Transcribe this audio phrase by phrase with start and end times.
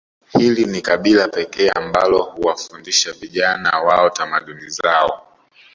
[0.33, 5.25] Hili ni kabila pekee ambalo huwafundisha vijana wao tamaduni zao